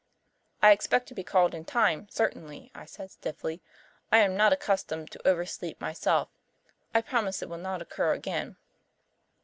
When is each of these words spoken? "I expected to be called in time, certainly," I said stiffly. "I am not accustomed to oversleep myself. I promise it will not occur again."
"I 0.63 0.71
expected 0.71 1.05
to 1.09 1.13
be 1.13 1.23
called 1.23 1.53
in 1.53 1.63
time, 1.63 2.07
certainly," 2.09 2.71
I 2.73 2.85
said 2.85 3.11
stiffly. 3.11 3.61
"I 4.11 4.17
am 4.17 4.35
not 4.35 4.51
accustomed 4.51 5.11
to 5.11 5.27
oversleep 5.27 5.79
myself. 5.79 6.29
I 6.91 7.03
promise 7.03 7.43
it 7.43 7.49
will 7.49 7.59
not 7.59 7.83
occur 7.83 8.11
again." 8.13 8.57